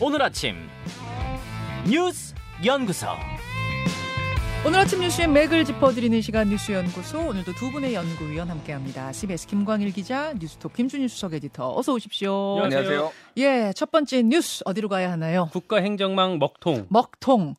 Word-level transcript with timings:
오늘 0.00 0.22
아침 0.22 0.56
뉴스 1.88 2.34
연구소. 2.64 3.06
오늘 4.66 4.78
아침 4.80 5.00
뉴스의 5.00 5.28
맥을 5.28 5.64
짚어드리는 5.64 6.20
시간 6.20 6.48
뉴스 6.50 6.72
연구소 6.72 7.18
오늘도 7.28 7.52
두 7.54 7.70
분의 7.70 7.94
연구위원 7.94 8.48
함께합니다. 8.50 9.12
CBS 9.12 9.46
김광일 9.46 9.90
기자, 9.92 10.34
뉴스톱 10.38 10.74
김준일 10.74 11.08
수석 11.08 11.32
에디터 11.34 11.74
어서 11.76 11.94
오십시오. 11.94 12.60
안녕하세요. 12.62 13.12
예, 13.38 13.72
첫 13.74 13.90
번째 13.90 14.22
뉴스 14.22 14.62
어디로 14.66 14.88
가야 14.88 15.10
하나요? 15.12 15.48
국가행정망 15.52 16.38
먹통. 16.38 16.86
먹통. 16.90 17.54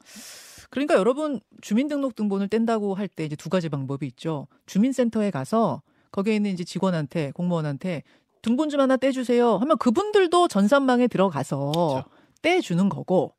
그러니까 0.70 0.96
여러분 0.96 1.42
주민등록등본을 1.62 2.48
뗀다고 2.48 2.96
할 2.96 3.08
때 3.08 3.26
이제 3.26 3.36
두 3.36 3.50
가지 3.50 3.68
방법이 3.68 4.06
있죠. 4.08 4.48
주민센터에 4.68 5.32
가서 5.32 5.82
거기에 6.12 6.36
있는 6.36 6.52
이제 6.52 6.64
직원한테 6.64 7.32
공무원한테 7.32 8.04
등본 8.42 8.70
좀 8.70 8.80
하나 8.80 8.96
떼주세요. 8.98 9.58
하면 9.58 9.78
그분들도 9.78 10.48
전산망에 10.48 11.08
들어가서 11.08 11.72
그렇죠. 11.72 12.04
떼주는 12.42 12.90
거고 12.90 13.34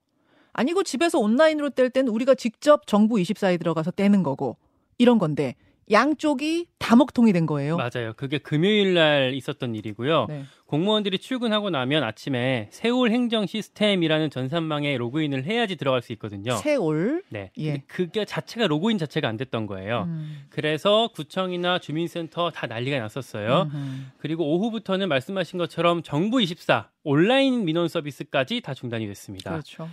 아니고 0.52 0.82
집에서 0.82 1.18
온라인으로 1.18 1.70
뗄 1.70 1.90
때는 1.90 2.12
우리가 2.12 2.34
직접 2.34 2.86
정부 2.86 3.16
24에 3.16 3.58
들어가서 3.58 3.90
떼는 3.90 4.22
거고 4.22 4.56
이런 4.98 5.18
건데 5.18 5.54
양쪽이 5.90 6.66
다 6.78 6.96
먹통이 6.96 7.32
된 7.32 7.46
거예요. 7.46 7.76
맞아요. 7.76 8.12
그게 8.16 8.38
금요일 8.38 8.94
날 8.94 9.34
있었던 9.34 9.74
일이고요. 9.74 10.26
네. 10.28 10.44
공무원들이 10.66 11.18
출근하고 11.18 11.68
나면 11.70 12.02
아침에 12.02 12.68
세울 12.70 13.10
행정 13.10 13.46
시스템이라는 13.46 14.30
전산망에 14.30 14.96
로그인을 14.96 15.44
해야지 15.44 15.76
들어갈 15.76 16.00
수 16.00 16.12
있거든요. 16.12 16.56
세올. 16.56 17.22
네. 17.28 17.50
예. 17.58 17.82
그게 17.86 18.24
자체가 18.24 18.68
로그인 18.68 18.96
자체가 18.96 19.28
안 19.28 19.36
됐던 19.36 19.66
거예요. 19.66 20.04
음. 20.08 20.44
그래서 20.48 21.08
구청이나 21.14 21.78
주민센터 21.78 22.50
다 22.50 22.66
난리가 22.66 22.98
났었어요. 22.98 23.68
음흠. 23.72 24.02
그리고 24.18 24.54
오후부터는 24.54 25.08
말씀하신 25.08 25.58
것처럼 25.58 26.02
정부 26.02 26.40
24 26.40 26.88
온라인 27.04 27.64
민원 27.64 27.88
서비스까지 27.88 28.62
다 28.62 28.72
중단이 28.72 29.06
됐습니다. 29.08 29.50
그렇죠. 29.50 29.90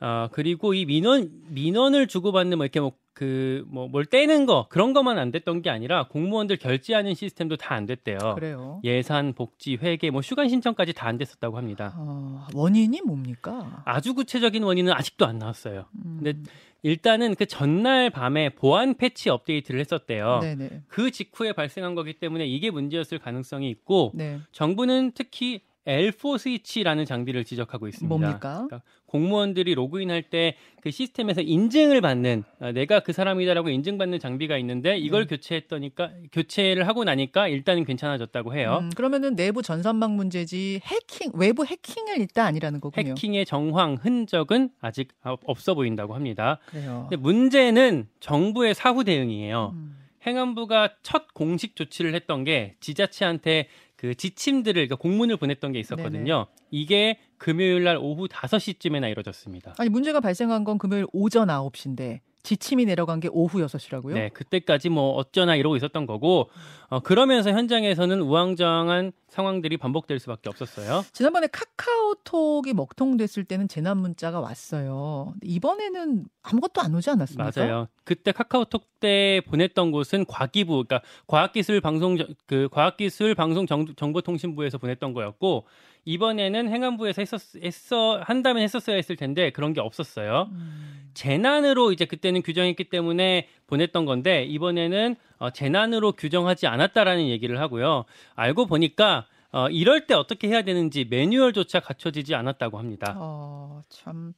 어, 0.00 0.28
그리고 0.30 0.74
이 0.74 0.84
민원 0.84 1.30
민원을 1.48 2.06
주고받는 2.06 2.58
뭐 2.58 2.66
이렇게 2.66 2.80
뭐 2.80 2.92
그 3.18 3.64
뭐 3.68 3.88
뭘 3.88 4.04
떼는 4.06 4.46
거 4.46 4.66
그런 4.70 4.92
것만 4.92 5.18
안 5.18 5.30
됐던 5.32 5.62
게 5.62 5.70
아니라 5.70 6.06
공무원들 6.08 6.56
결제하는 6.58 7.14
시스템도 7.14 7.56
다 7.56 7.74
안 7.74 7.86
됐대요. 7.86 8.18
그래요. 8.36 8.80
예산, 8.84 9.32
복지, 9.32 9.74
회계, 9.76 10.10
뭐 10.10 10.20
휴관 10.20 10.48
신청까지 10.48 10.92
다 10.92 11.08
안 11.08 11.18
됐었다고 11.18 11.56
합니다. 11.56 11.94
어, 11.96 12.46
원인이 12.54 13.00
뭡니까? 13.02 13.82
아주 13.84 14.14
구체적인 14.14 14.62
원인은 14.62 14.92
아직도 14.92 15.26
안 15.26 15.38
나왔어요. 15.38 15.86
음. 16.04 16.20
근데 16.22 16.50
일단은 16.82 17.34
그 17.34 17.46
전날 17.46 18.10
밤에 18.10 18.50
보안 18.50 18.94
패치 18.94 19.30
업데이트를 19.30 19.80
했었대요. 19.80 20.38
네네. 20.42 20.82
그 20.86 21.10
직후에 21.10 21.52
발생한 21.52 21.94
거기 21.96 22.12
때문에 22.12 22.46
이게 22.46 22.70
문제였을 22.70 23.18
가능성이 23.18 23.68
있고 23.70 24.12
네. 24.14 24.38
정부는 24.52 25.12
특히 25.14 25.62
L4 25.88 26.38
스위치라는 26.38 27.04
장비를 27.06 27.44
지적하고 27.44 27.88
있습니다. 27.88 28.08
뭡니까? 28.08 28.66
그러니까 28.68 28.82
공무원들이 29.06 29.74
로그인할 29.74 30.22
때 30.22 30.56
그 30.80 30.90
시스템에서 30.90 31.40
인증을 31.40 32.00
받는 32.00 32.44
아, 32.60 32.72
내가 32.72 33.00
그 33.00 33.12
사람이다라고 33.12 33.68
인증받는 33.68 34.20
장비가 34.20 34.56
있는데 34.58 34.96
이걸 34.96 35.26
네. 35.26 35.36
교체했더니까 35.36 36.10
교체를 36.32 36.86
하고 36.86 37.04
나니까 37.04 37.48
일단은 37.48 37.84
괜찮아졌다고 37.84 38.54
해요. 38.54 38.78
음, 38.80 38.90
그러면은 38.96 39.36
내부 39.36 39.62
전산망 39.62 40.16
문제지 40.16 40.80
해킹 40.84 41.32
외부 41.34 41.64
해킹은 41.64 42.20
일단 42.20 42.46
아니라는 42.46 42.80
거군요. 42.80 43.10
해킹의 43.10 43.44
정황 43.46 43.96
흔적은 44.00 44.70
아직 44.80 45.08
없어 45.22 45.74
보인다고 45.74 46.14
합니다. 46.14 46.58
그래요. 46.66 47.06
근데 47.10 47.16
문제는 47.20 48.08
정부의 48.20 48.74
사후 48.74 49.04
대응이에요. 49.04 49.72
음. 49.74 49.94
행안부가 50.26 50.94
첫 51.02 51.32
공식 51.32 51.76
조치를 51.76 52.14
했던 52.14 52.44
게 52.44 52.76
지자체한테 52.80 53.68
그 53.98 54.14
지침들을 54.14 54.74
그러니까 54.74 54.94
공문을 54.94 55.36
보냈던 55.36 55.72
게 55.72 55.80
있었거든요. 55.80 56.46
이게 56.70 57.18
금요일 57.36 57.82
날 57.82 57.98
오후 58.00 58.28
5시쯤에나 58.28 59.10
이루어졌습니다. 59.10 59.74
아니 59.76 59.90
문제가 59.90 60.20
발생한 60.20 60.62
건 60.62 60.78
금요일 60.78 61.06
오전 61.12 61.48
9시인데 61.48 62.20
지침이 62.42 62.84
내려간 62.84 63.20
게 63.20 63.28
오후 63.30 63.58
6시라고요? 63.58 64.14
네, 64.14 64.28
그때까지 64.30 64.88
뭐 64.88 65.12
어쩌나 65.12 65.56
이러고 65.56 65.76
있었던 65.76 66.06
거고 66.06 66.50
어, 66.88 67.00
그러면서 67.00 67.50
현장에서는 67.50 68.20
우왕좌왕한 68.20 69.12
상황들이 69.28 69.76
반복될 69.76 70.18
수밖에 70.18 70.48
없었어요. 70.48 71.04
지난번에 71.12 71.48
카카오톡이 71.48 72.72
먹통됐을 72.72 73.44
때는 73.44 73.68
재난 73.68 73.98
문자가 73.98 74.40
왔어요. 74.40 75.34
이번에는 75.42 76.24
아무것도 76.42 76.80
안 76.80 76.94
오지 76.94 77.10
않았습니까? 77.10 77.52
맞아요. 77.54 77.88
그때 78.04 78.32
카카오톡 78.32 78.84
때 79.00 79.42
보냈던 79.46 79.92
곳은 79.92 80.24
과기부, 80.24 80.84
그러니까 80.84 81.02
과학기술 81.26 81.80
방송 81.80 82.16
그 82.46 82.68
과학기술 82.72 83.34
방송 83.34 83.66
정, 83.66 83.86
정보통신부에서 83.94 84.78
보냈던 84.78 85.12
거였고 85.12 85.66
이번에는 86.08 86.70
행안부에서 86.70 87.20
했었 87.20 87.40
했어 87.62 88.18
한다면 88.24 88.62
했었어야 88.62 88.96
했을 88.96 89.14
텐데 89.14 89.50
그런 89.50 89.74
게 89.74 89.82
없었어요. 89.82 90.48
음, 90.50 91.10
재난으로 91.12 91.92
이제 91.92 92.06
그때는 92.06 92.40
규정했기 92.40 92.84
때문에 92.84 93.46
보냈던 93.66 94.06
건데 94.06 94.44
이번에는 94.44 95.16
어, 95.36 95.50
재난으로 95.50 96.12
규정하지 96.12 96.66
않았다라는 96.66 97.28
얘기를 97.28 97.60
하고요. 97.60 98.06
알고 98.36 98.64
보니까 98.64 99.26
어, 99.52 99.68
이럴 99.68 100.06
때 100.06 100.14
어떻게 100.14 100.48
해야 100.48 100.62
되는지 100.62 101.04
매뉴얼조차 101.10 101.80
갖춰지지 101.80 102.34
않았다고 102.34 102.78
합니다. 102.78 103.14
어, 103.18 103.82
참 103.90 104.32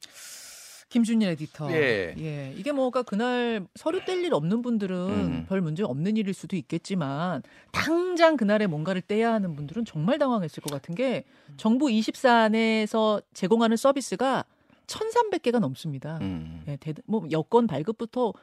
김준일 0.91 1.29
에디터. 1.29 1.71
예. 1.73 2.53
이게 2.57 2.71
뭐가 2.73 3.01
그날 3.03 3.65
서류 3.75 4.03
뗄 4.05 4.21
일 4.21 4.33
없는 4.33 4.61
분들은 4.61 4.95
음. 4.97 5.45
별 5.47 5.61
문제 5.61 5.83
없는 5.83 6.17
일일 6.17 6.33
수도 6.33 6.55
있겠지만 6.57 7.41
당장 7.71 8.35
그날에 8.37 8.67
뭔가를 8.67 9.01
떼야 9.01 9.31
하는 9.33 9.55
분들은 9.55 9.85
정말 9.85 10.19
당황했을 10.19 10.61
것 10.61 10.69
같은 10.71 10.93
게 10.93 11.23
정부 11.57 11.89
24 11.89 12.43
안에서 12.43 13.21
제공하는 13.33 13.77
서비스가 13.77 14.43
1,300개가 14.85 15.59
넘습니다. 15.59 16.19
음. 16.21 16.61
예, 16.67 16.75
대, 16.75 16.93
뭐 17.05 17.25
여권 17.31 17.65
발급부터 17.67 18.33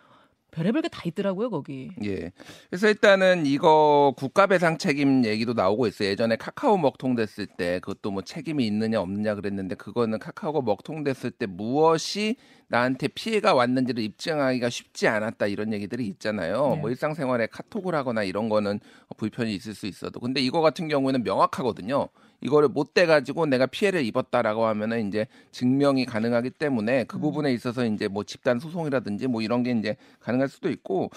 별의별 0.50 0.82
게 0.82 0.88
다 0.88 1.02
있더라고요 1.04 1.50
거기. 1.50 1.90
예. 2.04 2.32
그래서 2.70 2.88
일단은 2.88 3.46
이거 3.46 4.14
국가배상 4.16 4.78
책임 4.78 5.24
얘기도 5.24 5.52
나오고 5.52 5.86
있어요. 5.86 6.08
예전에 6.08 6.36
카카오 6.36 6.76
먹통됐을 6.78 7.46
때 7.46 7.80
그것도 7.80 8.10
뭐 8.10 8.22
책임이 8.22 8.66
있느냐 8.66 9.00
없느냐 9.00 9.34
그랬는데 9.34 9.74
그거는 9.74 10.18
카카오가 10.18 10.62
먹통됐을 10.62 11.30
때 11.32 11.46
무엇이 11.46 12.36
나한테 12.68 13.08
피해가 13.08 13.54
왔는지를 13.54 14.02
입증하기가 14.02 14.68
쉽지 14.70 15.08
않았다 15.08 15.46
이런 15.46 15.72
얘기들이 15.72 16.06
있잖아요. 16.06 16.70
네. 16.74 16.80
뭐 16.80 16.90
일상생활에 16.90 17.46
카톡을 17.46 17.94
하거나 17.94 18.22
이런 18.22 18.48
거는 18.48 18.80
불편이 19.16 19.54
있을 19.54 19.74
수 19.74 19.86
있어도 19.86 20.20
근데 20.20 20.40
이거 20.40 20.60
같은 20.60 20.88
경우에는 20.88 21.22
명확하거든요. 21.22 22.08
이거를 22.40 22.68
못 22.68 22.94
떼가지고 22.94 23.46
내가 23.46 23.66
피해를 23.66 24.04
입었다라고 24.04 24.66
하면은 24.66 25.08
이제 25.08 25.26
증명이 25.52 26.06
가능하기 26.06 26.50
때문에 26.50 27.04
그 27.04 27.18
부분에 27.18 27.52
있어서 27.52 27.84
이제 27.84 28.08
뭐 28.08 28.24
집단 28.24 28.58
소송이라든지 28.58 29.26
뭐 29.26 29.42
이런 29.42 29.62
게 29.62 29.72
이제 29.72 29.96
가능할 30.20 30.48
수도 30.48 30.70
있고 30.70 31.10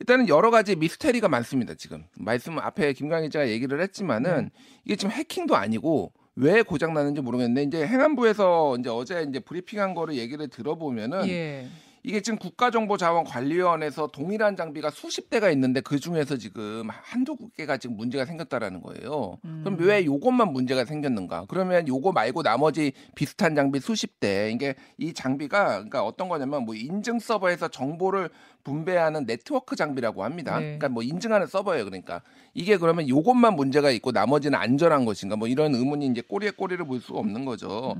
일단은 0.00 0.28
여러 0.28 0.50
가지 0.50 0.74
미스테리가 0.74 1.28
많습니다. 1.28 1.74
지금 1.74 2.04
말씀 2.18 2.58
앞에 2.58 2.92
김광희 2.92 3.28
기자가 3.28 3.48
얘기를 3.48 3.80
했지만은 3.80 4.50
이게 4.84 4.96
지금 4.96 5.12
해킹도 5.12 5.54
아니고 5.56 6.12
왜 6.36 6.62
고장 6.62 6.94
나는지 6.94 7.20
모르겠는데 7.20 7.62
이제 7.62 7.86
행안부에서 7.86 8.76
이제 8.80 8.90
어제 8.90 9.24
이제 9.28 9.38
브리핑한 9.38 9.94
거를 9.94 10.16
얘기를 10.16 10.48
들어보면은 10.48 11.28
예. 11.28 11.68
이게 12.06 12.20
지금 12.20 12.38
국가정보자원관리위원회에서 12.38 14.08
동일한 14.08 14.56
장비가 14.56 14.90
수십 14.90 15.30
대가 15.30 15.50
있는데 15.50 15.80
그 15.80 15.98
중에서 15.98 16.36
지금 16.36 16.86
한두 16.90 17.34
개가 17.56 17.78
지금 17.78 17.96
문제가 17.96 18.26
생겼다라는 18.26 18.82
거예요. 18.82 19.38
그럼 19.62 19.78
왜 19.80 20.04
요것만 20.04 20.52
문제가 20.52 20.84
생겼는가? 20.84 21.46
그러면 21.48 21.88
요거 21.88 22.12
말고 22.12 22.42
나머지 22.42 22.92
비슷한 23.14 23.54
장비 23.56 23.80
수십 23.80 24.20
대 24.20 24.52
이게 24.52 24.74
이 24.98 25.14
장비가 25.14 25.68
그러니까 25.68 26.04
어떤 26.04 26.28
거냐면 26.28 26.66
뭐 26.66 26.74
인증 26.74 27.18
서버에서 27.18 27.68
정보를 27.68 28.28
분배하는 28.64 29.24
네트워크 29.26 29.74
장비라고 29.74 30.24
합니다. 30.24 30.58
네. 30.58 30.64
그러니까 30.64 30.88
뭐 30.90 31.02
인증하는 31.02 31.46
서버예요. 31.46 31.84
그러니까 31.84 32.20
이게 32.52 32.76
그러면 32.76 33.08
요것만 33.08 33.56
문제가 33.56 33.90
있고 33.90 34.12
나머지는 34.12 34.58
안전한 34.58 35.06
것인가? 35.06 35.36
뭐 35.36 35.48
이런 35.48 35.74
의문이 35.74 36.06
이제 36.06 36.20
꼬리에 36.20 36.50
꼬리를 36.50 36.84
물 36.84 37.00
수가 37.00 37.18
없는 37.18 37.44
거죠. 37.46 37.94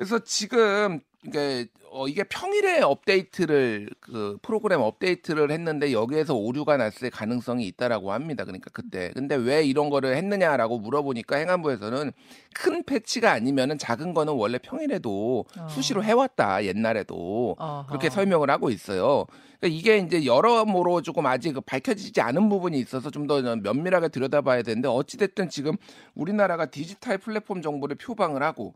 그래서 0.00 0.18
지금 0.20 1.00
이게 1.26 1.66
어 1.90 2.08
이게 2.08 2.24
평일에 2.24 2.80
업데이트를 2.80 3.90
그 4.00 4.38
프로그램 4.40 4.80
업데이트를 4.80 5.50
했는데 5.50 5.92
여기에서 5.92 6.34
오류가 6.34 6.78
났을 6.78 7.10
가능성이 7.10 7.66
있다라고 7.66 8.10
합니다. 8.12 8.44
그러니까 8.44 8.70
그때 8.72 9.10
근데 9.12 9.34
왜 9.34 9.62
이런 9.62 9.90
거를 9.90 10.16
했느냐라고 10.16 10.78
물어보니까 10.78 11.36
행안부에서는 11.36 12.12
큰 12.54 12.82
패치가 12.84 13.30
아니면은 13.30 13.76
작은 13.76 14.14
거는 14.14 14.32
원래 14.32 14.56
평일에도 14.56 15.44
어. 15.58 15.68
수시로 15.68 16.02
해왔다 16.02 16.64
옛날에도 16.64 17.56
어허. 17.58 17.86
그렇게 17.88 18.08
설명을 18.08 18.48
하고 18.48 18.70
있어요. 18.70 19.26
그러니까 19.60 19.78
이게 19.78 19.98
이제 19.98 20.24
여러모로 20.24 21.02
조금 21.02 21.26
아직 21.26 21.54
밝혀지지 21.66 22.22
않은 22.22 22.48
부분이 22.48 22.78
있어서 22.78 23.10
좀 23.10 23.26
더 23.26 23.42
면밀하게 23.42 24.08
들여다봐야 24.08 24.62
되는데 24.62 24.88
어찌됐든 24.88 25.50
지금 25.50 25.76
우리나라가 26.14 26.64
디지털 26.64 27.18
플랫폼 27.18 27.60
정보를 27.60 27.96
표방을 27.96 28.42
하고 28.42 28.72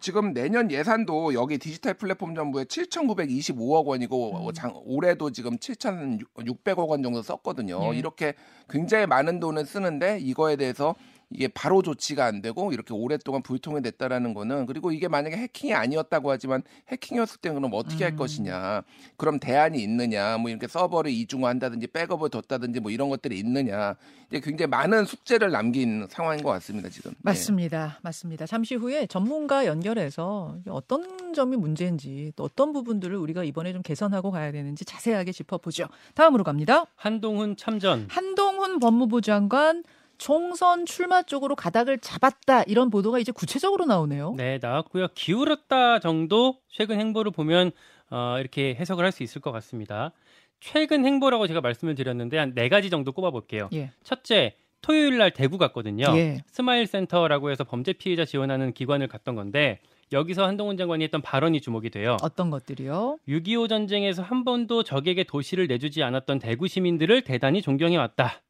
지금 0.00 0.32
내년 0.32 0.70
예산도 0.70 1.34
여기 1.34 1.58
디지털 1.58 1.94
플랫폼 1.94 2.34
정부에 2.34 2.64
7,925억 2.64 3.86
원이고 3.86 4.52
장, 4.52 4.72
올해도 4.84 5.30
지금 5.32 5.58
7,600억 5.58 6.88
원 6.88 7.02
정도 7.02 7.22
썼거든요. 7.22 7.94
예. 7.94 7.98
이렇게 7.98 8.34
굉장히 8.68 9.06
많은 9.06 9.40
돈을 9.40 9.66
쓰는데 9.66 10.18
이거에 10.20 10.56
대해서 10.56 10.94
이게 11.30 11.46
바로 11.48 11.82
조치가 11.82 12.24
안 12.24 12.40
되고 12.40 12.72
이렇게 12.72 12.94
오랫동안 12.94 13.42
불통이 13.42 13.82
됐다라는 13.82 14.32
거는 14.32 14.64
그리고 14.64 14.92
이게 14.92 15.08
만약에 15.08 15.36
해킹이 15.36 15.74
아니었다고 15.74 16.30
하지만 16.30 16.62
해킹이었을 16.88 17.40
때는 17.40 17.56
그럼 17.56 17.70
어떻게 17.74 18.04
할 18.04 18.14
음. 18.14 18.16
것이냐 18.16 18.82
그럼 19.16 19.38
대안이 19.38 19.82
있느냐 19.82 20.38
뭐 20.38 20.50
이렇게 20.50 20.66
서버를 20.66 21.10
이중화한다든지 21.10 21.88
백업을 21.88 22.30
뒀다든지 22.30 22.80
뭐 22.80 22.90
이런 22.90 23.10
것들이 23.10 23.38
있느냐 23.38 23.96
이제 24.28 24.40
굉장히 24.40 24.70
많은 24.70 25.04
숙제를 25.04 25.50
남긴 25.50 26.06
상황인 26.08 26.42
것 26.42 26.50
같습니다 26.50 26.88
지금 26.88 27.12
예. 27.12 27.14
맞습니다. 27.20 27.98
맞습니다. 28.02 28.46
잠시 28.46 28.74
후에 28.74 29.06
전문가 29.06 29.66
연결해서 29.66 30.56
어떤 30.68 31.34
점이 31.34 31.56
문제인지 31.56 32.32
또 32.36 32.44
어떤 32.44 32.72
부분들을 32.72 33.16
우리가 33.16 33.44
이번에 33.44 33.72
좀 33.72 33.82
개선하고 33.82 34.30
가야 34.30 34.50
되는지 34.52 34.84
자세하게 34.84 35.32
짚어보죠. 35.32 35.86
다음으로 36.14 36.44
갑니다. 36.44 36.84
한동훈 36.96 37.56
참전. 37.56 38.06
한동훈 38.10 38.78
법무부 38.78 39.20
장관 39.20 39.84
총선 40.18 40.84
출마 40.86 41.22
쪽으로 41.22 41.54
가닥을 41.56 41.98
잡았다 41.98 42.64
이런 42.64 42.90
보도가 42.90 43.18
이제 43.18 43.32
구체적으로 43.32 43.86
나오네요. 43.86 44.34
네, 44.36 44.58
나왔고요. 44.60 45.08
기울었다 45.14 46.00
정도 46.00 46.58
최근 46.68 46.98
행보를 47.00 47.30
보면 47.32 47.70
어, 48.10 48.36
이렇게 48.38 48.74
해석을 48.74 49.04
할 49.04 49.12
수 49.12 49.22
있을 49.22 49.40
것 49.40 49.52
같습니다. 49.52 50.12
최근 50.60 51.04
행보라고 51.06 51.46
제가 51.46 51.60
말씀을 51.60 51.94
드렸는데 51.94 52.36
한 52.36 52.52
네 52.54 52.68
가지 52.68 52.90
정도 52.90 53.12
꼽아볼게요. 53.12 53.68
예. 53.74 53.92
첫째, 54.02 54.56
토요일 54.82 55.18
날 55.18 55.30
대구 55.30 55.56
갔거든요. 55.58 56.04
예. 56.16 56.38
스마일 56.50 56.86
센터라고 56.86 57.50
해서 57.50 57.64
범죄 57.64 57.92
피해자 57.92 58.24
지원하는 58.24 58.72
기관을 58.72 59.06
갔던 59.08 59.34
건데 59.36 59.78
여기서 60.10 60.46
한동훈 60.46 60.76
장관이 60.76 61.04
했던 61.04 61.20
발언이 61.22 61.60
주목이 61.60 61.90
돼요. 61.90 62.16
어떤 62.22 62.50
것들이요? 62.50 63.18
6.25 63.28 63.68
전쟁에서 63.68 64.22
한 64.22 64.44
번도 64.44 64.82
적에게 64.82 65.22
도시를 65.24 65.66
내주지 65.68 66.02
않았던 66.02 66.38
대구 66.38 66.66
시민들을 66.66 67.22
대단히 67.22 67.60
존경해 67.62 67.96
왔다. 67.96 68.40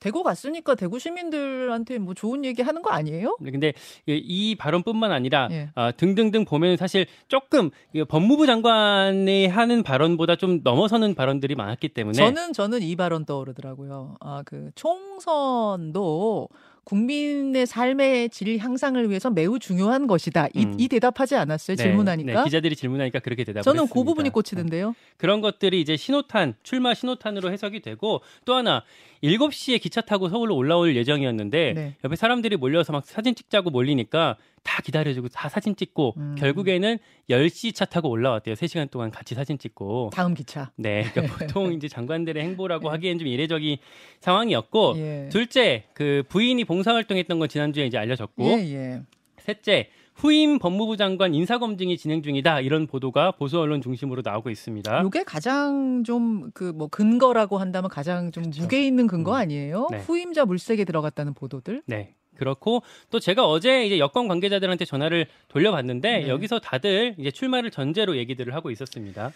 대구 0.00 0.22
갔으니까 0.22 0.74
대구 0.74 0.98
시민들한테 0.98 1.98
뭐 1.98 2.14
좋은 2.14 2.44
얘기 2.44 2.62
하는 2.62 2.82
거 2.82 2.90
아니에요? 2.90 3.36
근데 3.42 3.72
이- 4.06 4.16
이 4.16 4.54
발언뿐만 4.56 5.12
아니라 5.12 5.48
예. 5.52 5.70
어, 5.76 5.90
등등등 5.96 6.44
보면 6.44 6.76
사실 6.76 7.06
조금 7.28 7.70
이 7.92 8.02
법무부 8.04 8.46
장관이 8.46 9.46
하는 9.46 9.82
발언보다 9.82 10.36
좀 10.36 10.60
넘어서는 10.64 11.14
발언들이 11.14 11.54
많았기 11.54 11.90
때문에 11.90 12.14
저는 12.16 12.52
저는 12.52 12.82
이 12.82 12.96
발언 12.96 13.24
떠오르더라고요. 13.24 14.16
아 14.20 14.42
그 14.44 14.70
총선도 14.74 16.48
국민의 16.84 17.66
삶의 17.66 18.30
질 18.30 18.58
향상을 18.58 19.08
위해서 19.08 19.30
매우 19.30 19.58
중요한 19.58 20.06
것이다. 20.06 20.48
이, 20.54 20.64
음. 20.64 20.76
이 20.78 20.88
대답하지 20.88 21.36
않았어요? 21.36 21.76
네, 21.76 21.82
질문하니까. 21.82 22.32
네, 22.32 22.44
기자들이 22.44 22.76
질문하니까 22.76 23.20
그렇게 23.20 23.44
대답을 23.44 23.62
저는 23.62 23.82
했습니다. 23.82 23.94
그 23.94 24.04
부분이 24.04 24.30
꽂히던데요. 24.30 24.94
그런 25.16 25.40
것들이 25.40 25.80
이제 25.80 25.96
신호탄, 25.96 26.54
출마 26.62 26.94
신호탄으로 26.94 27.52
해석이 27.52 27.80
되고 27.80 28.22
또 28.44 28.54
하나 28.54 28.82
7시에 29.22 29.80
기차 29.80 30.00
타고 30.00 30.28
서울로 30.28 30.56
올라올 30.56 30.96
예정이었는데 30.96 31.72
네. 31.74 31.94
옆에 32.04 32.16
사람들이 32.16 32.56
몰려서 32.56 32.92
막 32.92 33.04
사진 33.04 33.34
찍자고 33.34 33.70
몰리니까 33.70 34.36
다 34.62 34.82
기다려주고 34.82 35.28
다 35.28 35.48
사진 35.48 35.74
찍고 35.74 36.14
음. 36.16 36.34
결국에는 36.38 36.98
10시 37.28 37.74
차 37.74 37.84
타고 37.84 38.08
올라왔대요. 38.10 38.54
3시간 38.54 38.90
동안 38.90 39.10
같이 39.10 39.34
사진 39.34 39.58
찍고. 39.58 40.10
다음 40.12 40.34
기차. 40.34 40.70
네. 40.76 41.04
그러니까 41.12 41.36
보통 41.46 41.72
이제 41.72 41.88
장관들의 41.88 42.42
행보라고 42.42 42.90
하기엔 42.90 43.18
좀 43.18 43.26
이례적인 43.28 43.78
상황이었고 44.20 44.94
예. 44.96 45.28
둘째, 45.30 45.84
그 45.94 46.22
부인이 46.28 46.62
봉사활동했던 46.64 47.38
건 47.38 47.48
지난주에 47.48 47.86
이제 47.86 47.96
알려졌고 47.98 48.44
예, 48.44 48.52
예. 48.74 49.02
셋째, 49.38 49.88
후임 50.14 50.58
법무부 50.58 50.98
장관 50.98 51.34
인사검증이 51.34 51.96
진행 51.96 52.22
중이다. 52.22 52.60
이런 52.60 52.86
보도가 52.86 53.30
보수 53.32 53.58
언론 53.58 53.80
중심으로 53.80 54.20
나오고 54.22 54.50
있습니다. 54.50 55.02
요게 55.02 55.24
가장 55.24 56.04
좀 56.04 56.50
그 56.52 56.72
뭐 56.74 56.88
근거라고 56.88 57.56
한다면 57.58 57.88
가장 57.88 58.30
좀 58.30 58.44
무게 58.58 58.86
있는 58.86 59.06
근거 59.06 59.32
음. 59.32 59.36
아니에요? 59.36 59.88
네. 59.90 59.98
후임자 60.00 60.44
물색에 60.44 60.84
들어갔다는 60.84 61.32
보도들. 61.32 61.82
네. 61.86 62.14
그렇고 62.40 62.82
또 63.10 63.20
제가 63.20 63.46
어제 63.46 63.84
이제 63.84 63.98
여권 63.98 64.26
관계자들한테 64.26 64.86
전화를 64.86 65.26
돌려봤는데 65.48 66.20
네. 66.20 66.28
여기서 66.28 66.58
다들 66.58 67.14
이제 67.18 67.30
출마를 67.30 67.70
전제로 67.70 68.16
얘기들을 68.16 68.54
하고 68.54 68.70
있었습니다. 68.70 69.30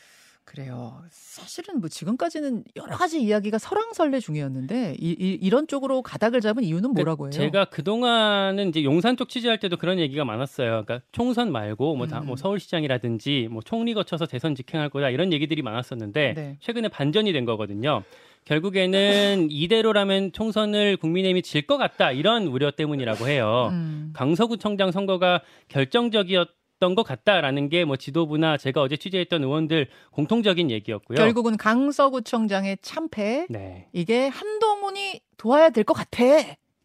그래요. 0.45 1.03
사실은 1.11 1.81
뭐 1.81 1.89
지금까지는 1.89 2.65
여러 2.77 2.97
가지 2.97 3.21
이야기가 3.21 3.59
설왕설래 3.59 4.21
중이었는데 4.21 4.97
이, 4.99 5.51
런 5.51 5.67
쪽으로 5.67 6.03
가닥을 6.03 6.41
잡은 6.41 6.63
이유는 6.63 6.93
뭐라고 6.93 7.27
해요? 7.27 7.31
제가 7.31 7.67
그 7.67 7.83
동안은 7.83 8.69
이제 8.69 8.85
용산 8.85 9.17
쪽 9.17 9.29
취재할 9.29 9.59
때도 9.59 9.77
그런 9.77 9.99
얘기가 9.99 10.25
많았어요. 10.25 10.85
그러니까 10.85 11.01
총선 11.13 11.51
말고 11.51 11.97
뭐, 11.97 12.07
다, 12.07 12.21
음. 12.21 12.27
뭐 12.27 12.37
서울시장이라든지 12.37 13.49
뭐 13.51 13.63
총리 13.63 13.95
거쳐서 13.95 14.27
대선 14.27 14.55
직행할 14.55 14.91
거다 14.91 15.11
이런 15.11 15.33
얘기들이 15.33 15.63
많았었는데 15.63 16.35
네. 16.35 16.57
최근에 16.61 16.89
반전이 16.89 17.33
된 17.33 17.45
거거든요. 17.45 18.03
결국에는 18.45 19.49
이대로라면 19.51 20.33
총선을 20.33 20.97
국민의힘이 20.99 21.43
질 21.43 21.65
것 21.67 21.79
같다 21.79 22.13
이런 22.13 22.47
우려 22.47 22.71
때문이라고 22.71 23.27
해요. 23.27 23.69
음. 23.73 24.13
강서구청장 24.15 24.93
선거가 24.93 25.41
결정적이었 25.69 26.49
던 26.81 26.95
것 26.95 27.05
같다라는 27.05 27.71
게 27.71 27.85
뭐 27.85 27.97
지도부나 27.97 28.59
제가 28.59 28.83
어제 28.83 28.97
취재했던 28.99 29.43
의원들 29.45 29.89
공통적인 30.11 30.71
얘기였고요. 30.71 31.17
결국은 31.17 31.57
강서구청장의 31.57 32.79
참패 32.83 33.47
네. 33.49 33.87
이게 33.93 34.27
한동훈이 34.29 35.21
도와야 35.39 35.71
될 35.71 35.85
것 35.85 35.95
같아. 35.95 36.25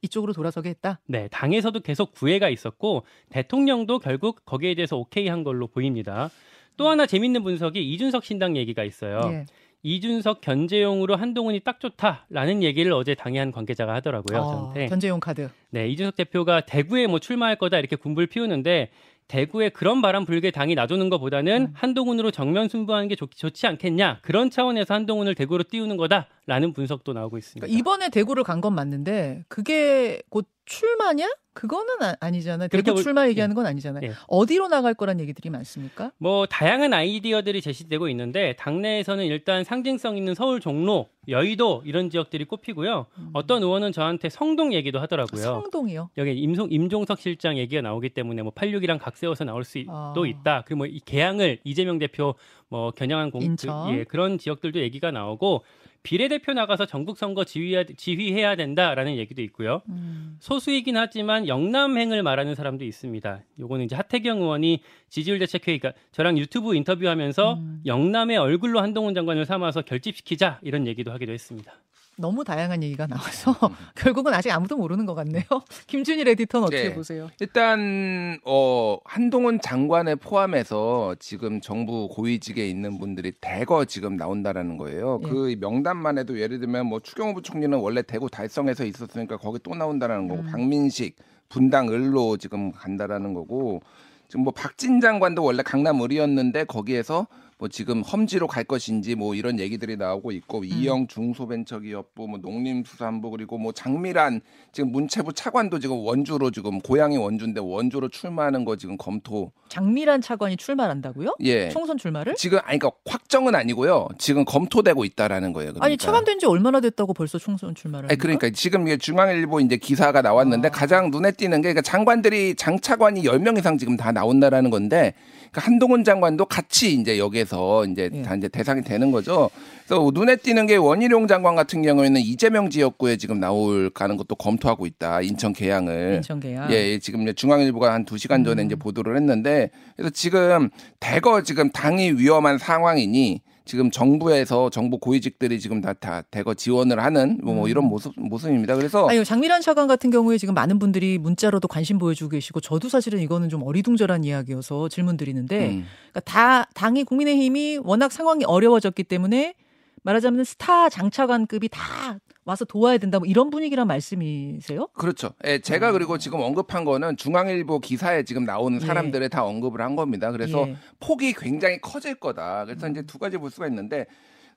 이쪽으로 0.01 0.31
돌아서게 0.31 0.69
했다. 0.69 1.01
네, 1.07 1.27
당에서도 1.29 1.77
계속 1.81 2.13
구애가 2.13 2.47
있었고 2.49 3.03
대통령도 3.29 3.99
결국 3.99 4.45
거기에 4.45 4.75
대해서 4.75 4.95
오케이 4.95 5.27
한 5.27 5.43
걸로 5.43 5.67
보입니다. 5.67 6.29
또 6.77 6.87
하나 6.87 7.05
재밌는 7.05 7.43
분석이 7.43 7.83
이준석 7.91 8.23
신당 8.23 8.55
얘기가 8.55 8.85
있어요. 8.85 9.19
예. 9.33 9.45
이준석 9.83 10.41
견제용으로 10.41 11.15
한동훈이 11.15 11.61
딱 11.61 11.79
좋다라는 11.79 12.63
얘기를 12.63 12.91
어제 12.93 13.15
당의 13.15 13.39
한 13.39 13.51
관계자가 13.51 13.93
하더라고요. 13.95 14.37
어, 14.39 14.43
저한테. 14.43 14.87
견제용 14.87 15.19
카드. 15.19 15.49
네, 15.69 15.87
이준석 15.87 16.15
대표가 16.15 16.61
대구에 16.61 17.07
뭐 17.07 17.19
출마할 17.19 17.55
거다 17.57 17.79
이렇게 17.79 17.95
군불 17.95 18.27
피우는데 18.27 18.89
대구에 19.29 19.69
그런 19.69 20.01
바람 20.01 20.25
불게 20.25 20.49
당이 20.49 20.73
놔두는 20.73 21.09
것보다는 21.11 21.61
음. 21.61 21.73
한동훈으로 21.75 22.31
정면 22.31 22.67
승부하는 22.67 23.07
게 23.09 23.15
좋, 23.15 23.29
좋지 23.31 23.67
않겠냐 23.67 24.19
그런 24.23 24.49
차원에서 24.49 24.95
한동훈을 24.95 25.35
대구로 25.35 25.63
띄우는 25.69 25.97
거다라는 25.97 26.73
분석도 26.73 27.13
나오고 27.13 27.37
있습니다. 27.37 27.67
그러니까 27.67 27.79
이번에 27.79 28.09
대구를 28.09 28.43
간 28.43 28.59
건 28.59 28.73
맞는데 28.73 29.43
그게 29.47 30.21
곧 30.29 30.47
출마냐? 30.65 31.29
그거는 31.59 32.13
아, 32.19 32.29
니잖아요 32.29 32.69
볼- 32.69 33.03
출마 33.03 33.27
얘기하는 33.27 33.53
건 33.53 33.65
아니잖아요. 33.65 34.07
예. 34.09 34.13
어디로 34.27 34.69
나갈 34.69 34.93
거란 34.93 35.19
얘기들이 35.19 35.49
많습니까? 35.49 36.11
뭐 36.17 36.45
다양한 36.45 36.93
아이디어들이 36.93 37.61
제시되고 37.61 38.07
있는데 38.09 38.53
당내에서는 38.57 39.25
일단 39.25 39.63
상징성 39.65 40.15
있는 40.15 40.35
서울 40.35 40.61
종로, 40.61 41.07
여의도 41.27 41.83
이런 41.85 42.09
지역들이 42.09 42.45
꼽히고요. 42.45 43.05
어떤 43.33 43.61
의원은 43.61 43.91
저한테 43.91 44.29
성동 44.29 44.73
얘기도 44.73 44.99
하더라고요. 44.99 45.41
성동이요. 45.41 46.09
여기 46.17 46.31
임송, 46.33 46.69
임종석 46.71 47.19
실장 47.19 47.57
얘기가 47.57 47.81
나오기 47.81 48.09
때문에 48.09 48.41
뭐 48.41 48.53
86이랑 48.53 48.97
각 48.99 49.17
세워서 49.17 49.43
나올 49.43 49.63
수도 49.65 49.91
아. 49.91 50.13
있다. 50.25 50.63
그리고 50.65 50.77
뭐 50.79 50.87
이 50.87 50.99
개항을 51.03 51.59
이재명 51.63 51.99
대표 51.99 52.35
뭐 52.69 52.91
겨냥한 52.91 53.31
공, 53.31 53.41
인천. 53.41 53.91
그, 53.91 53.99
예, 53.99 54.03
그런 54.05 54.37
지역들도 54.37 54.79
얘기가 54.79 55.11
나오고 55.11 55.63
비례대표 56.03 56.53
나가서 56.53 56.85
전국 56.85 57.17
선거 57.17 57.43
지휘해야, 57.43 57.83
지휘해야 57.83 58.55
된다라는 58.55 59.17
얘기도 59.17 59.41
있고요. 59.43 59.81
음. 59.89 60.37
소수이긴 60.39 60.97
하지만 60.97 61.47
영남행을 61.47 62.23
말하는 62.23 62.55
사람도 62.55 62.85
있습니다. 62.85 63.41
요거는 63.59 63.85
이제 63.85 63.95
하태경 63.95 64.41
의원이 64.41 64.81
지지율 65.09 65.39
대책회의, 65.39 65.79
그러니까 65.79 65.99
저랑 66.11 66.37
유튜브 66.37 66.75
인터뷰하면서 66.75 67.53
음. 67.53 67.81
영남의 67.85 68.37
얼굴로 68.37 68.79
한동훈 68.79 69.13
장관을 69.13 69.45
삼아서 69.45 69.81
결집시키자 69.81 70.59
이런 70.61 70.87
얘기도 70.87 71.11
하기도 71.11 71.31
했습니다. 71.31 71.73
너무 72.19 72.43
다양한 72.43 72.83
얘기가 72.83 73.07
나와서 73.07 73.55
결국은 73.95 74.33
아직 74.33 74.51
아무도 74.51 74.75
모르는 74.75 75.05
것 75.05 75.15
같네요. 75.15 75.43
김준일 75.87 76.27
에디터는 76.27 76.67
어떻게 76.67 76.89
네. 76.89 76.93
보세요? 76.93 77.29
일단 77.39 78.37
어 78.43 78.97
한동훈 79.05 79.59
장관을 79.61 80.17
포함해서 80.17 81.15
지금 81.19 81.61
정부 81.61 82.09
고위직에 82.09 82.67
있는 82.67 82.99
분들이 82.99 83.31
대거 83.39 83.85
지금 83.85 84.17
나온다라는 84.17 84.77
거예요. 84.77 85.21
예. 85.23 85.29
그 85.29 85.55
명단만 85.59 86.17
해도 86.17 86.39
예를 86.39 86.59
들면 86.59 86.87
뭐 86.87 86.99
추경호 86.99 87.33
부총리는 87.35 87.77
원래 87.77 88.01
대구 88.01 88.29
달성에서 88.29 88.83
있었으니까 88.83 89.37
거기 89.37 89.59
또 89.63 89.73
나온다라는 89.73 90.27
거고 90.27 90.41
음. 90.41 90.47
박민식 90.47 91.15
분당 91.47 91.89
을로 91.89 92.37
지금 92.37 92.71
간다라는 92.71 93.33
거고 93.33 93.81
지금 94.27 94.43
뭐 94.43 94.53
박진 94.53 94.99
장관도 94.99 95.43
원래 95.43 95.63
강남 95.63 96.01
을이었는데 96.01 96.65
거기에서 96.65 97.27
뭐 97.59 97.67
지금 97.67 98.01
험지로 98.01 98.47
갈 98.47 98.63
것인지 98.63 99.15
뭐 99.15 99.35
이런 99.35 99.59
얘기들이 99.59 99.97
나오고 99.97 100.31
있고 100.31 100.63
이영 100.63 101.07
중소벤처기업부 101.07 102.25
뭐 102.25 102.39
농림수산부 102.41 103.31
그리고 103.31 103.57
뭐 103.57 103.73
장미란 103.73 104.39
지금 104.71 104.93
문체부 104.93 105.33
차관도 105.33 105.79
지금 105.79 105.97
원주로 105.97 106.51
지금 106.51 106.79
고향이 106.79 107.17
원주인데 107.17 107.59
원주로 107.59 108.07
출마하는 108.07 108.63
거 108.63 108.77
지금 108.77 108.95
검토 108.95 109.51
장미란 109.67 110.21
차관이 110.21 110.55
출마한다고요? 110.55 111.35
예 111.41 111.67
총선 111.67 111.97
출마를? 111.97 112.35
지금 112.35 112.59
아니 112.63 112.79
그러니까 112.79 112.91
확정은 113.05 113.53
아니고요 113.55 114.07
지금 114.17 114.45
검토되고 114.45 115.03
있다라는 115.03 115.51
거예요 115.51 115.73
그러니까. 115.73 115.85
아니 115.85 115.97
차관된 115.97 116.39
지 116.39 116.45
얼마나 116.45 116.79
됐다고 116.79 117.13
벌써 117.13 117.37
총선 117.37 117.75
출마를? 117.75 118.09
아니? 118.09 118.17
그러니까 118.17 118.51
지금 118.51 118.87
이게 118.87 118.95
중앙일보 118.95 119.59
이제 119.59 119.75
기사가 119.75 120.21
나왔는데 120.21 120.69
아. 120.69 120.71
가장 120.71 121.11
눈에 121.11 121.33
띄는 121.33 121.57
게 121.61 121.73
그러니까 121.73 121.81
장관들이 121.81 122.55
장차관이 122.55 123.23
10명 123.23 123.57
이상 123.57 123.77
지금 123.77 123.97
다 123.97 124.13
나온다라는 124.13 124.69
건데 124.69 125.13
그러니까 125.51 125.61
한동훈 125.61 126.05
장관도 126.05 126.45
같이 126.45 126.93
이제 126.93 127.19
여기에 127.19 127.48
서 127.49 127.85
정부에서 127.85 127.85
이제 127.91 128.09
예. 128.13 128.21
다 128.21 128.35
이제 128.35 128.47
대상이 128.47 128.81
되는 128.83 129.11
거죠. 129.11 129.49
그래서 129.85 130.11
눈에 130.13 130.35
띄는 130.35 130.67
게 130.67 130.75
원희룡 130.75 131.27
장관 131.27 131.55
같은 131.55 131.81
경우에는 131.81 132.21
이재명 132.21 132.69
지역구에 132.69 133.17
지금 133.17 133.39
나올 133.39 133.89
가는 133.89 134.17
것도 134.17 134.35
검토하고 134.35 134.85
있다. 134.85 135.21
인천 135.21 135.51
계양을. 135.53 136.15
인천 136.17 136.39
계약. 136.39 136.71
예, 136.71 136.75
예, 136.75 136.99
지금 136.99 137.23
이제 137.23 137.33
중앙일보가 137.33 137.91
한 137.93 138.05
두 138.05 138.17
시간 138.17 138.43
전에 138.43 138.63
음. 138.63 138.65
이제 138.67 138.75
보도를 138.75 139.15
했는데 139.17 139.69
그래서 139.95 140.09
지금 140.11 140.69
대거 140.99 141.43
지금 141.43 141.69
당이 141.69 142.13
위험한 142.13 142.57
상황이니 142.57 143.41
지금 143.69 143.91
정부에서 143.91 144.71
정부 144.71 144.97
고위직들이 144.97 145.59
지금 145.59 145.79
다, 145.79 145.93
다 145.93 146.23
대거 146.31 146.55
지원을 146.55 147.03
하는 147.03 147.37
뭐, 147.43 147.53
뭐 147.53 147.67
이런 147.67 147.85
모습 147.85 148.13
모습입니다. 148.17 148.75
그래서 148.75 149.05
음. 149.05 149.09
아니 149.11 149.23
장미란 149.23 149.61
차관 149.61 149.87
같은 149.87 150.09
경우에 150.09 150.39
지금 150.39 150.55
많은 150.55 150.79
분들이 150.79 151.19
문자로도 151.19 151.67
관심 151.67 151.99
보여주고 151.99 152.31
계시고 152.31 152.61
저도 152.61 152.89
사실은 152.89 153.19
이거는 153.19 153.47
좀 153.47 153.61
어리둥절한 153.61 154.23
이야기여서 154.23 154.89
질문 154.89 155.17
드리는데 155.17 155.69
음. 155.69 155.85
그러니까 156.11 156.19
다 156.21 156.67
당이 156.73 157.03
국민의힘이 157.03 157.81
워낙 157.83 158.11
상황이 158.11 158.43
어려워졌기 158.43 159.03
때문에 159.03 159.53
말하자면 160.01 160.45
스타 160.45 160.89
장차관급이 160.89 161.69
다 161.69 162.17
와서 162.45 162.65
도와야 162.65 162.97
된다 162.97 163.19
뭐 163.19 163.27
이런 163.27 163.49
분위기란 163.49 163.87
말씀이세요? 163.87 164.87
그렇죠. 164.93 165.31
예, 165.45 165.59
제가 165.59 165.91
그리고 165.91 166.17
지금 166.17 166.39
언급한 166.41 166.85
거는 166.85 167.17
중앙일보 167.17 167.79
기사에 167.79 168.23
지금 168.23 168.45
나오는 168.45 168.81
예. 168.81 168.85
사람들의 168.85 169.29
다 169.29 169.45
언급을 169.45 169.81
한 169.81 169.95
겁니다. 169.95 170.31
그래서 170.31 170.67
예. 170.67 170.75
폭이 170.99 171.33
굉장히 171.33 171.79
커질 171.79 172.15
거다. 172.15 172.65
그래서 172.65 172.87
이제 172.87 173.01
두 173.03 173.19
가지 173.19 173.37
볼 173.37 173.51
수가 173.51 173.67
있는데 173.67 174.05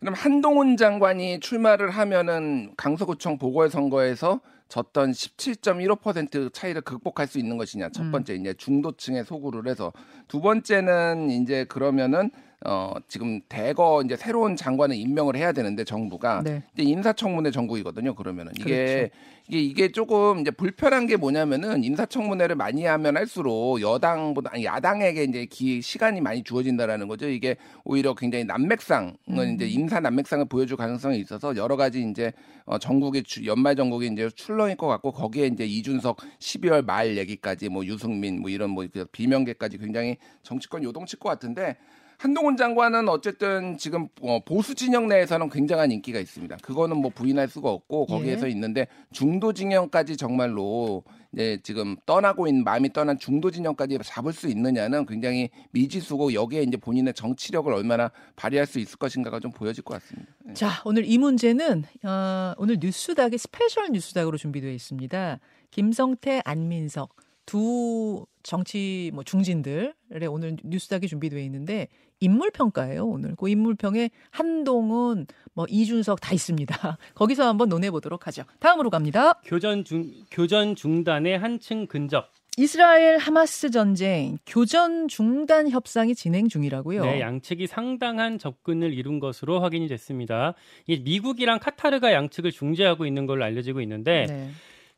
그럼 0.00 0.14
한동훈 0.14 0.76
장관이 0.76 1.40
출마를 1.40 1.90
하면은 1.90 2.72
강서구청 2.76 3.38
보궐선거에서 3.38 4.40
졌던 4.68 5.12
17.15% 5.12 6.52
차이를 6.52 6.80
극복할 6.80 7.26
수 7.26 7.38
있는 7.38 7.58
것이냐. 7.58 7.90
첫 7.90 8.04
음. 8.04 8.10
번째 8.10 8.34
이제 8.34 8.54
중도층에 8.54 9.22
소구를 9.22 9.70
해서 9.70 9.92
두 10.28 10.40
번째는 10.40 11.30
이제 11.30 11.64
그러면은 11.64 12.30
어 12.64 12.94
지금 13.08 13.40
대거 13.48 14.02
이제 14.04 14.16
새로운 14.16 14.54
장관을 14.56 14.94
임명을 14.96 15.36
해야 15.36 15.52
되는데 15.52 15.84
정부가 15.84 16.42
네. 16.44 16.62
이제 16.74 16.82
인사청문회 16.84 17.50
전국이거든요. 17.50 18.14
그러면은 18.14 18.52
이게 18.58 18.64
그렇죠. 19.08 19.14
이게 19.48 19.60
이게 19.60 19.92
조금 19.92 20.40
이제 20.40 20.50
불편한 20.52 21.06
게 21.06 21.16
뭐냐면은 21.16 21.82
인사청문회를 21.82 22.54
많이 22.54 22.84
하면 22.84 23.16
할수록 23.16 23.80
여당보다 23.80 24.50
아니 24.52 24.64
야당에게 24.64 25.24
이제 25.24 25.46
기 25.46 25.82
시간이 25.82 26.20
많이 26.20 26.44
주어진다라는 26.44 27.08
거죠. 27.08 27.28
이게 27.28 27.56
오히려 27.84 28.14
굉장히 28.14 28.44
난맥상은 28.44 29.14
음. 29.30 29.54
이제 29.54 29.66
인사 29.66 29.98
난맥상을 29.98 30.44
보여줄 30.44 30.76
가능성이 30.76 31.18
있어서 31.18 31.56
여러 31.56 31.76
가지 31.76 32.02
이제 32.08 32.32
어 32.64 32.78
전국의 32.78 33.24
주- 33.24 33.44
연말 33.44 33.74
전국이 33.74 34.06
이제 34.06 34.30
출렁일 34.30 34.76
것 34.76 34.86
같고 34.86 35.10
거기에 35.10 35.46
이제 35.48 35.64
이준석 35.66 36.18
12월 36.38 36.84
말 36.84 37.16
얘기까지 37.16 37.68
뭐 37.68 37.84
유승민 37.84 38.40
뭐 38.40 38.50
이런 38.50 38.70
뭐 38.70 38.86
비명계까지 39.10 39.78
굉장히 39.78 40.16
정치권 40.44 40.84
요동칠 40.84 41.18
것 41.18 41.28
같은데 41.28 41.76
한동훈 42.22 42.56
장관은 42.56 43.08
어쨌든 43.08 43.76
지금 43.78 44.06
어, 44.20 44.38
보수 44.44 44.76
진영 44.76 45.08
내에서는 45.08 45.50
굉장한 45.50 45.90
인기가 45.90 46.20
있습니다. 46.20 46.58
그거는 46.62 46.98
뭐 46.98 47.10
부인할 47.12 47.48
수가 47.48 47.68
없고 47.68 48.06
거기에서 48.06 48.46
예. 48.46 48.52
있는데 48.52 48.86
중도 49.10 49.52
진영까지 49.52 50.16
정말로 50.16 51.02
이제 51.32 51.58
지금 51.64 51.96
떠나고 52.06 52.46
있는 52.46 52.62
마음이 52.62 52.92
떠난 52.92 53.18
중도 53.18 53.50
진영까지 53.50 53.98
잡을 54.04 54.32
수 54.32 54.46
있느냐는 54.46 55.04
굉장히 55.04 55.50
미지수고 55.72 56.32
여기에 56.32 56.62
이제 56.62 56.76
본인의 56.76 57.14
정치력을 57.14 57.72
얼마나 57.72 58.12
발휘할 58.36 58.68
수 58.68 58.78
있을 58.78 58.98
것인가가 58.98 59.40
좀 59.40 59.50
보여질 59.50 59.82
것 59.82 59.94
같습니다. 59.94 60.32
네. 60.44 60.54
자, 60.54 60.80
오늘 60.84 61.04
이 61.04 61.18
문제는 61.18 61.82
어, 62.04 62.54
오늘 62.56 62.76
뉴스닥이 62.80 63.36
special 63.36 63.88
뉴스닥으로 63.90 64.38
준비되어 64.38 64.70
있습니다. 64.70 65.40
김성태, 65.72 66.42
안민석 66.44 67.16
두 67.46 68.26
정치 68.42 69.10
뭐 69.14 69.24
중진들의 69.24 69.92
오늘 70.28 70.56
뉴스닥이 70.64 71.08
준비되어 71.08 71.38
있는데 71.40 71.88
인물 72.20 72.50
평가예요 72.50 73.04
오늘. 73.04 73.34
그 73.36 73.48
인물 73.48 73.74
평에 73.74 74.10
한동훈, 74.30 75.26
뭐 75.54 75.66
이준석 75.68 76.20
다 76.20 76.32
있습니다. 76.32 76.98
거기서 77.14 77.46
한번 77.46 77.68
논해 77.68 77.90
보도록 77.90 78.26
하죠. 78.28 78.44
다음으로 78.60 78.90
갑니다. 78.90 79.40
교전 79.44 79.84
중 79.84 80.12
교전 80.30 80.76
중단의 80.76 81.38
한층 81.38 81.86
근접. 81.86 82.30
이스라엘 82.58 83.16
하마스 83.16 83.70
전쟁 83.70 84.36
교전 84.44 85.08
중단 85.08 85.70
협상이 85.70 86.14
진행 86.14 86.48
중이라고요. 86.48 87.02
네, 87.02 87.20
양측이 87.20 87.66
상당한 87.66 88.38
접근을 88.38 88.92
이룬 88.92 89.20
것으로 89.20 89.60
확인이 89.60 89.88
됐습니다. 89.88 90.52
이 90.86 90.98
미국이랑 90.98 91.60
카타르가 91.60 92.12
양측을 92.12 92.52
중재하고 92.52 93.06
있는 93.06 93.24
걸로 93.24 93.44
알려지고 93.44 93.80
있는데 93.80 94.26
네. 94.28 94.50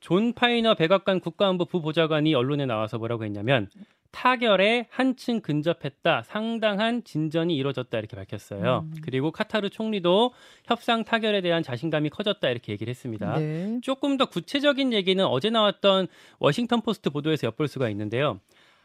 존 0.04 0.34
파이너 0.34 0.74
백악관 0.74 1.20
국가안보 1.20 1.64
부보좌관이 1.64 2.34
언론에 2.34 2.66
나와서 2.66 2.98
뭐라고 2.98 3.24
했냐면 3.24 3.70
타결에 4.10 4.86
한층 4.90 5.40
근접했다. 5.40 6.24
상당한 6.26 7.02
진전이 7.04 7.56
이루어졌다 7.56 7.98
이렇게 7.98 8.14
밝혔어요. 8.14 8.84
음. 8.84 8.94
그리고 9.02 9.30
카타르 9.30 9.70
총리도 9.70 10.34
협상 10.66 11.04
타결에 11.04 11.40
대한 11.40 11.62
자신감이 11.62 12.10
커졌다 12.10 12.46
이렇게 12.46 12.72
얘기를 12.72 12.90
했습니다. 12.90 13.38
네. 13.38 13.78
조금 13.80 14.18
더 14.18 14.26
구체적인 14.26 14.92
얘기는 14.92 15.24
어제 15.24 15.48
나왔던 15.48 16.08
워싱턴 16.38 16.82
포스트 16.82 17.08
보도에서 17.08 17.46
엿볼 17.46 17.66
수가 17.66 17.88
있는데요. 17.88 18.40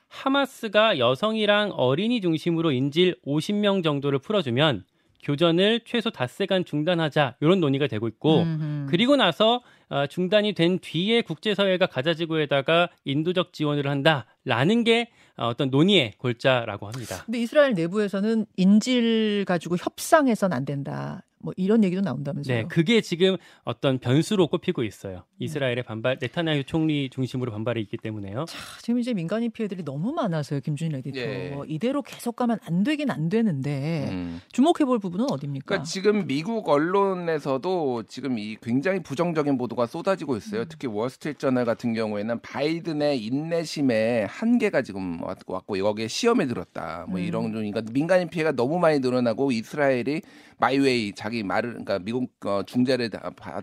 하마스가 0.07 0.99
여성이랑 0.99 1.71
어린이 1.71 2.21
중심으로 2.21 2.71
인질 2.71 3.17
50명 3.27 3.83
정도를 3.83 4.19
풀어주면 4.19 4.85
교전을 5.21 5.81
최소 5.83 6.11
닷새간 6.11 6.63
중단하자 6.63 7.35
이런 7.41 7.59
논의가 7.59 7.87
되고 7.87 8.07
있고 8.07 8.43
음흠. 8.43 8.87
그리고 8.89 9.17
나서 9.17 9.55
어, 9.55 9.61
중단이 10.09 10.53
된 10.53 10.79
뒤에 10.79 11.21
국제사회가 11.21 11.87
가자지구에다가 11.87 12.89
인도적 13.05 13.53
지원을 13.53 13.87
한다라는 13.87 14.83
게 14.83 15.09
어, 15.37 15.47
어떤 15.47 15.69
논의의 15.69 16.13
골자라고 16.17 16.87
합니다. 16.87 17.23
근데 17.25 17.39
이스라엘 17.39 17.73
내부에서는 17.73 18.45
인질 18.57 19.45
가지고 19.47 19.77
협상해서는 19.77 20.55
안 20.55 20.65
된다. 20.65 21.23
뭐 21.39 21.53
이런 21.55 21.83
얘기도 21.83 22.01
나온다면서요. 22.01 22.55
네, 22.55 22.63
그게 22.67 22.99
지금 23.01 23.37
어떤 23.63 23.97
변수로 23.97 24.47
꼽히고 24.47 24.83
있어요. 24.83 25.23
이스라엘의 25.39 25.83
반발, 25.83 26.17
네타냐후 26.21 26.63
총리 26.65 27.09
중심으로 27.09 27.51
반발이 27.51 27.81
있기 27.83 27.97
때문에요. 27.97 28.45
자, 28.47 28.57
지금 28.81 28.99
이제 28.99 29.13
민간인 29.13 29.51
피해들이 29.51 29.83
너무 29.85 30.11
많아서요, 30.11 30.59
김준일 30.59 30.95
에디터. 30.97 31.17
예. 31.19 31.57
이대로 31.67 32.01
계속 32.01 32.35
가면 32.35 32.59
안 32.65 32.83
되긴 32.83 33.09
안 33.09 33.29
되는데 33.29 34.09
음. 34.11 34.41
주목해볼 34.51 34.99
부분은 34.99 35.27
어디입니까? 35.31 35.65
그러니까 35.65 35.83
지금 35.85 36.27
미국 36.27 36.67
언론에서도 36.67 38.03
지금 38.07 38.37
이 38.37 38.57
굉장히 38.61 39.01
부정적인 39.01 39.57
보도가 39.57 39.85
쏟아지고 39.87 40.35
있어요. 40.37 40.65
특히 40.65 40.87
월스트리트 40.87 41.39
저널 41.39 41.63
같은 41.65 41.93
경우에는 41.93 42.41
바이든의 42.41 43.23
인내심에 43.25 44.25
한계가 44.29 44.81
지금 44.81 45.21
왔- 45.23 45.37
왔고 45.47 45.77
여기에 45.79 46.07
시험에 46.09 46.47
들었다. 46.47 47.05
뭐 47.07 47.19
음. 47.19 47.23
이런 47.25 47.43
좀 47.43 47.53
그러니까 47.53 47.81
민간인 47.91 48.27
피해가 48.29 48.51
너무 48.53 48.77
많이 48.79 48.99
늘어나고 48.99 49.51
이스라엘이 49.51 50.21
my 50.57 50.80
way 50.80 51.13
자기 51.13 51.41
말을 51.43 51.69
그러니까 51.71 51.99
미국 51.99 52.29
어, 52.45 52.63
중재를 52.65 53.09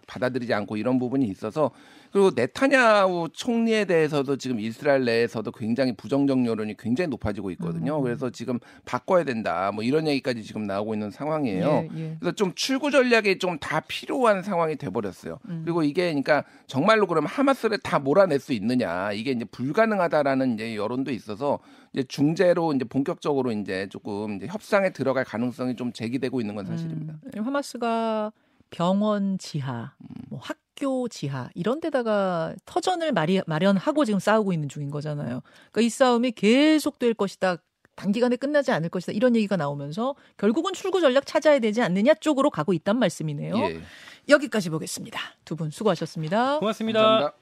받아들이지 0.06 0.54
않고 0.54 0.78
이런 0.78 0.98
부분이 0.98 1.26
있어서 1.26 1.65
그리고 2.12 2.30
네타냐후 2.34 3.28
총리에 3.32 3.84
대해서도 3.84 4.36
지금 4.38 4.58
이스라엘 4.58 5.04
내에서도 5.04 5.52
굉장히 5.52 5.94
부정적 5.94 6.46
여론이 6.46 6.76
굉장히 6.78 7.08
높아지고 7.08 7.50
있거든요. 7.50 7.98
음. 7.98 8.02
그래서 8.02 8.30
지금 8.30 8.58
바꿔야 8.86 9.22
된다. 9.24 9.70
뭐 9.74 9.84
이런 9.84 10.06
얘기까지 10.06 10.42
지금 10.42 10.62
나오고 10.66 10.94
있는 10.94 11.10
상황이에요. 11.10 11.88
예, 11.94 11.98
예. 11.98 12.16
그래서 12.18 12.34
좀 12.34 12.52
출구 12.54 12.90
전략이 12.90 13.38
좀 13.38 13.58
다 13.60 13.80
필요한 13.80 14.42
상황이 14.42 14.76
돼 14.76 14.88
버렸어요. 14.88 15.38
음. 15.48 15.62
그리고 15.64 15.82
이게 15.82 16.04
그러니까 16.06 16.44
정말로 16.66 17.06
그러면 17.06 17.28
하마스를 17.28 17.78
다 17.78 17.98
몰아낼 17.98 18.38
수 18.38 18.52
있느냐 18.52 19.12
이게 19.12 19.32
이제 19.32 19.44
불가능하다라는 19.44 20.54
이제 20.54 20.76
여론도 20.76 21.10
있어서 21.10 21.58
이제 21.92 22.02
중재로 22.04 22.72
이제 22.74 22.84
본격적으로 22.84 23.52
이제 23.52 23.88
조금 23.90 24.36
이제 24.36 24.46
협상에 24.46 24.90
들어갈 24.92 25.24
가능성이 25.24 25.74
좀 25.76 25.92
제기되고 25.92 26.40
있는 26.40 26.54
건 26.54 26.64
사실입니다. 26.66 27.14
음, 27.36 27.44
하마스가 27.44 28.32
병원 28.70 29.36
지하, 29.38 29.92
뭐 30.28 30.40
학교 30.76 31.08
지하 31.08 31.48
이런 31.54 31.80
데다가 31.80 32.54
터전을 32.66 33.12
마리, 33.12 33.40
마련하고 33.46 34.04
지금 34.04 34.20
싸우고 34.20 34.52
있는 34.52 34.68
중인 34.68 34.90
거잖아요. 34.90 35.40
그러니까 35.72 35.80
이 35.80 35.88
싸움이 35.88 36.32
계속될 36.32 37.14
것이다. 37.14 37.56
단기간에 37.94 38.36
끝나지 38.36 38.72
않을 38.72 38.90
것이다. 38.90 39.12
이런 39.12 39.34
얘기가 39.34 39.56
나오면서 39.56 40.14
결국은 40.36 40.74
출구 40.74 41.00
전략 41.00 41.24
찾아야 41.24 41.58
되지 41.58 41.80
않느냐 41.80 42.12
쪽으로 42.14 42.50
가고 42.50 42.74
있단 42.74 42.98
말씀이네요. 42.98 43.56
예. 43.56 43.80
여기까지 44.28 44.68
보겠습니다. 44.68 45.18
두 45.46 45.56
분 45.56 45.70
수고하셨습니다. 45.70 46.58
고맙습니다. 46.58 47.00
감사합니다. 47.00 47.36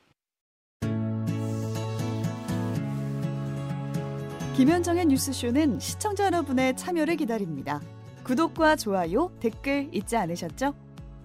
김현정의 4.57 5.07
뉴스쇼는 5.07 5.81
시청자 5.81 6.27
여러분의 6.27 6.77
참여를 6.77 7.17
기다립니다. 7.17 7.81
구독과 8.23 8.77
좋아요, 8.77 9.33
댓글 9.41 9.89
잊지 9.93 10.17
않으셨죠? 10.17 10.73